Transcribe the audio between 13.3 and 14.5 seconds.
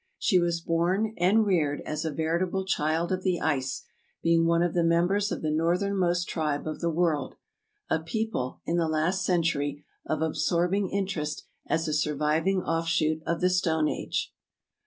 the Stone Age.